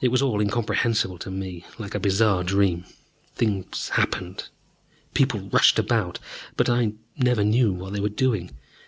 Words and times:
It 0.00 0.12
was 0.12 0.22
all 0.22 0.40
incomprehensible 0.40 1.18
to 1.18 1.32
me: 1.32 1.64
like 1.78 1.96
a 1.96 1.98
bizarre 1.98 2.44
dream, 2.44 2.84
things 3.34 3.88
happened, 3.88 4.50
people 5.14 5.50
rushed 5.50 5.80
about, 5.80 6.20
but 6.56 6.70
I 6.70 6.92
never 7.16 7.42
knew 7.42 7.72
what 7.72 7.92
they 7.92 7.98
were 8.00 8.08
doing. 8.08 8.52